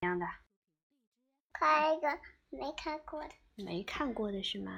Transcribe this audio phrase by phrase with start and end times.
[0.00, 0.26] 样的？
[1.52, 2.08] 看一个
[2.48, 3.30] 没看过的。
[3.56, 4.72] 没看过的是吗？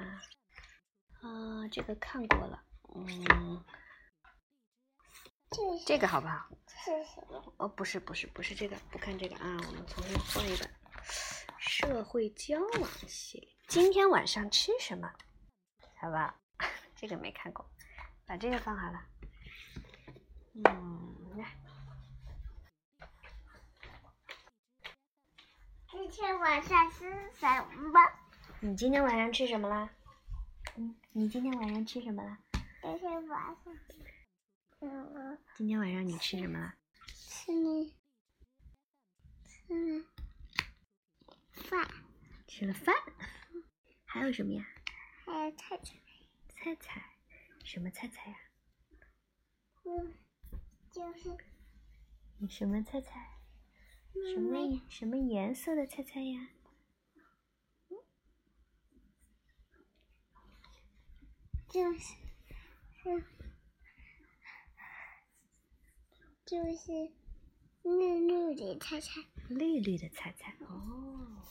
[1.21, 2.61] 啊，这个看过了。
[2.95, 3.63] 嗯，
[5.49, 6.49] 这这个好不好？
[6.67, 7.53] 这是什么？
[7.57, 10.69] 哦，不是，不是，不是这个，不看这个啊，我们重新换一本。
[11.57, 15.09] 社会交往系列，今天晚上吃什么？
[15.95, 16.37] 好吧，
[16.95, 17.65] 这个没看过，
[18.25, 19.01] 把这个放好了。
[20.55, 21.57] 嗯，来，
[26.13, 27.47] 天晚上吃什
[27.91, 27.99] 么？
[28.59, 29.89] 你今天晚上吃什么啦？
[30.75, 32.37] 嗯，你今天晚上吃什么啦？
[32.83, 33.77] 今天晚上，
[34.81, 36.75] 嗯，今天晚上你吃什么啦？
[37.07, 37.91] 吃你
[39.43, 40.05] 吃
[41.67, 41.87] 饭，
[42.47, 42.95] 吃了饭，
[44.05, 44.63] 还有什么呀？
[45.25, 45.95] 还有菜菜。
[46.47, 47.03] 菜菜，
[47.65, 48.37] 什么菜菜呀？
[49.85, 50.13] 嗯，
[50.91, 51.35] 就是
[52.37, 53.32] 你什么菜菜？
[54.13, 56.49] 什嗯么什么颜色的菜菜呀？
[61.69, 61.99] 就是
[62.93, 63.23] 是
[66.45, 67.11] 就是
[67.81, 69.21] 绿绿的菜菜。
[69.49, 71.41] 绿绿的菜菜哦，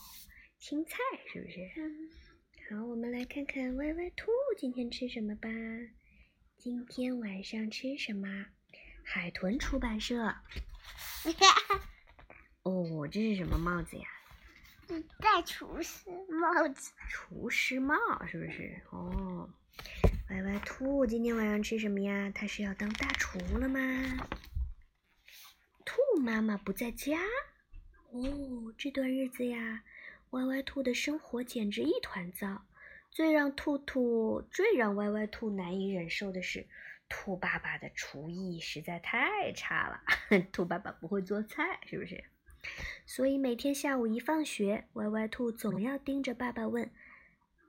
[0.59, 0.97] 青菜
[1.33, 1.73] 是不是？
[1.77, 2.09] 嗯，
[2.71, 5.49] 好，我们来看看歪歪兔今天吃什么吧。
[6.57, 8.47] 今天晚上吃什么？
[9.05, 10.37] 海豚出版社。
[12.65, 14.05] 哦，这是什么帽子呀？
[15.19, 16.93] 戴厨师帽子。
[17.09, 17.97] 厨师帽
[18.27, 18.81] 是不是？
[18.91, 19.51] 哦，
[20.31, 22.31] 歪歪兔今天晚上吃什么呀？
[22.35, 24.29] 它是要当大厨了吗？
[25.85, 27.19] 兔妈妈不在家。
[28.11, 29.83] 哦，这段日子呀，
[30.31, 32.65] 歪歪兔的生活简直一团糟。
[33.11, 36.67] 最让兔兔、最让歪歪兔难以忍受的是，
[37.09, 40.03] 兔爸爸的厨艺实在太差了。
[40.53, 42.25] 兔爸爸不会做菜，是不是？
[43.07, 46.91] 所以每天下午一放学，歪歪兔总要盯着爸爸问：“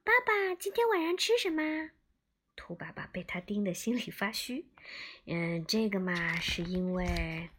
[0.05, 1.91] 爸爸，今天晚上吃什么？”
[2.55, 4.67] 兔爸爸被他盯得心里发虚。
[5.25, 7.49] 嗯，这个嘛，是因为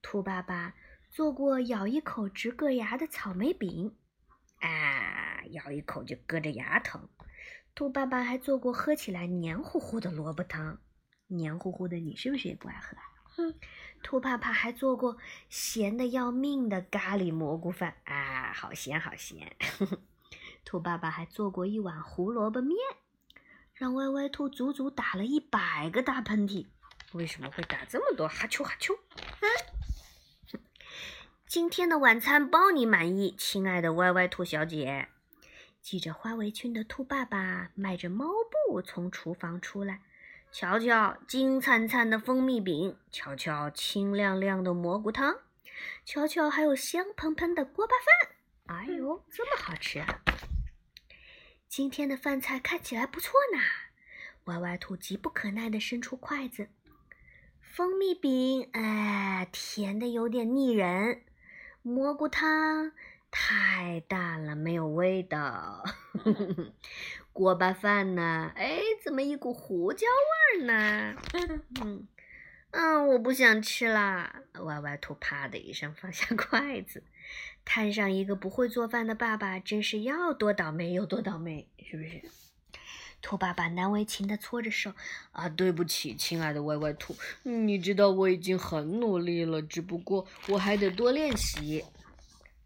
[0.00, 0.74] 兔爸爸
[1.10, 3.96] 做过咬一口直硌牙的草莓饼，
[4.60, 7.08] 啊，咬一口就硌着牙疼。
[7.74, 10.80] 兔爸爸还做过喝起来黏糊糊的萝卜汤，
[11.26, 13.02] 黏糊糊的，你是不是也不爱喝啊？
[13.36, 13.54] 哼，
[14.02, 15.18] 兔爸爸还做过
[15.50, 19.54] 咸的要命的咖喱蘑菇饭啊，好咸好咸。
[20.64, 22.76] 兔爸爸还做过一碗胡萝卜面，
[23.74, 26.66] 让歪歪兔足足打了一百个大喷嚏。
[27.12, 28.96] 为什么会打这么多哈啾哈啾？
[29.40, 30.60] 嗯
[31.46, 35.08] 今天的晚餐包你满意，亲爱的歪歪兔小姐。
[35.80, 38.26] 系着花围裙的兔爸爸迈着猫
[38.66, 40.02] 步从厨房出来。
[40.52, 45.36] 瞧瞧金灿灿的蜂蜜饼，瞧瞧清亮亮的蘑菇汤，
[46.04, 48.36] 瞧瞧还有香喷喷的锅巴饭。
[48.66, 50.22] 哎呦，这么好吃啊！
[51.68, 53.60] 今天的饭菜看起来不错呢。
[54.44, 56.68] 歪歪兔急不可耐地伸出筷子，
[57.60, 61.20] 蜂蜜饼，哎，甜的有点腻人；
[61.82, 62.92] 蘑菇汤
[63.30, 65.84] 太淡了，没有味道。
[67.32, 68.52] 锅巴饭呢？
[68.54, 70.06] 哎，怎么一股胡椒
[70.56, 71.16] 味儿呢？
[71.80, 72.06] 嗯
[72.72, 74.42] 嗯，我不想吃啦！
[74.60, 77.02] 歪歪兔啪的一声放下筷子，
[77.64, 82.22] 摊上一个不会做饭的爸爸，真是要多倒霉有多倒霉，是不是？
[83.22, 84.92] 兔爸爸难为情地搓着手，
[85.32, 91.84] 啊，对不起，亲爱的歪歪兔，你知道我已经很努力了，只不过我还得多练习。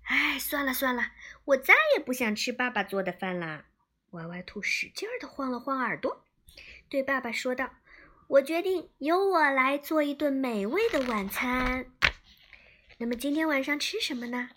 [0.02, 1.04] 哎，算了算了，
[1.44, 3.66] 我再也不想吃爸爸做的饭啦。
[4.10, 6.26] 歪歪兔使劲儿地晃了晃耳朵，
[6.88, 7.70] 对爸爸说道
[8.28, 11.86] ：“我决定由我来做一顿美味的晚餐。
[12.98, 14.50] 那么今天晚上吃什么呢？”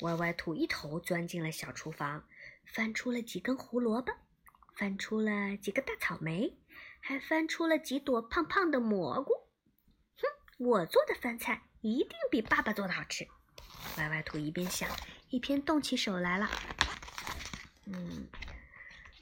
[0.00, 2.26] 歪歪兔一头钻进了小厨房，
[2.66, 4.12] 翻出了几根胡萝卜，
[4.76, 6.58] 翻出了几个大草莓，
[7.00, 9.32] 还翻出了几朵胖胖的蘑菇。
[10.16, 13.26] 哼，我做的饭菜一定比爸爸做的好吃。
[13.98, 14.90] 歪歪兔一边想，
[15.34, 16.48] 一边动起手来了。
[17.86, 18.28] 嗯。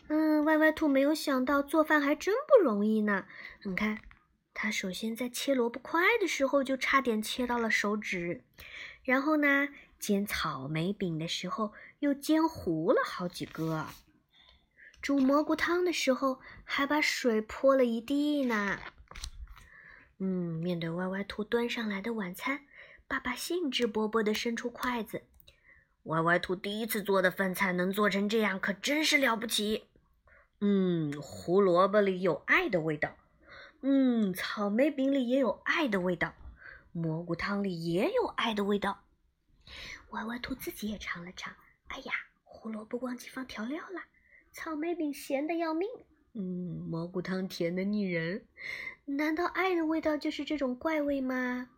[0.09, 3.25] 嗯，歪歪兔没有想到做饭还真不容易呢。
[3.63, 3.99] 你看，
[4.53, 8.45] 他首先在切萝卜块的时候就差点切到了手指，
[9.05, 9.69] 然后呢，
[9.99, 13.87] 煎草莓饼的时候又煎糊了好几个，
[15.01, 18.79] 煮蘑菇汤的时候还把水泼了一地呢。
[20.19, 22.67] 嗯，面对歪歪兔端上来的晚餐，
[23.09, 25.23] 爸爸兴致勃勃地伸出筷子。
[26.05, 29.85] 歪歪兔第一次做的饭菜能做成这样，可真是了不起。
[30.61, 33.17] 嗯，胡萝卜里有爱的味道，
[33.81, 36.35] 嗯，草莓饼里也有爱的味道，
[36.93, 39.05] 蘑菇汤里也有爱的味道。
[40.11, 41.55] 歪歪兔自己也尝了尝，
[41.87, 42.13] 哎呀，
[42.45, 44.03] 胡萝卜忘记放调料了，
[44.53, 45.89] 草莓饼咸的要命，
[46.35, 48.45] 嗯，蘑菇汤甜的腻人。
[49.05, 51.71] 难道爱的味道就是这种怪味吗？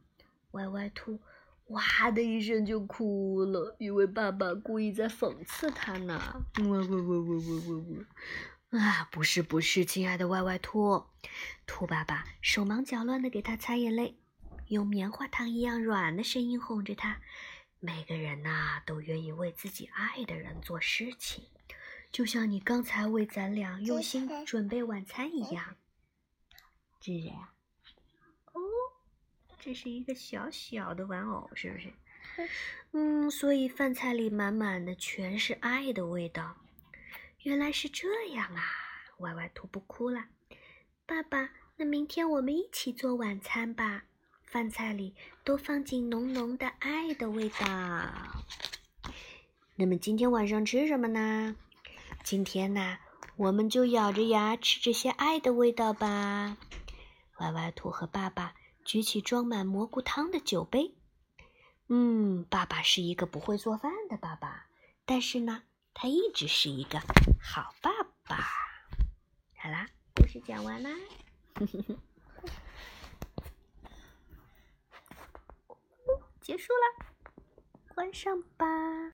[0.52, 1.20] 歪歪兔
[1.69, 6.44] 哇的一声就哭了，因为爸爸故意在讽刺他呢。
[6.58, 8.06] 哇哇哇哇哇哇
[8.70, 8.81] 哇！
[8.81, 11.05] 啊，不是不是，亲爱的歪歪兔，
[11.66, 14.19] 兔爸爸手忙脚乱的给他擦眼泪，
[14.66, 17.20] 用棉花糖一样软的声音哄着他。
[17.81, 21.44] 每个人呐，都愿意为自己爱的人做事情，
[22.12, 25.76] 就像你刚才为咱俩用心准备晚餐一样。
[27.00, 27.53] 这是谁啊？
[29.64, 31.88] 哦，这是一个小小的玩偶，是不是？
[32.93, 36.55] 嗯，所以饭菜里满满的全是爱的味道。
[37.44, 38.62] 原来是这样啊！
[39.19, 40.26] 歪歪兔不哭了。
[41.06, 44.05] 爸爸，那明天我们一起做晚餐吧。
[44.44, 47.67] 饭菜里都放进浓浓的爱的味道。
[49.76, 51.56] 那么今天晚上吃什么呢？
[52.22, 52.99] 今天呢，
[53.37, 56.58] 我们就咬着牙吃这些爱的味道吧。
[57.38, 60.94] 歪歪兔和爸爸举起装满蘑菇汤的酒杯。
[61.88, 64.69] 嗯，爸爸是一个不会做饭的爸爸，
[65.04, 66.98] 但是呢，他一直是一个
[67.40, 67.90] 好爸
[68.26, 68.36] 爸。
[69.56, 70.90] 好啦，故事讲完啦，
[76.40, 77.06] 结束了，
[77.94, 78.66] 关上吧。